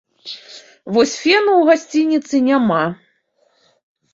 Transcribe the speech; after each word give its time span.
Вось 0.95 1.13
фену 1.25 1.51
ў 1.57 1.63
гасцініцы 1.69 2.35
няма. 2.49 2.83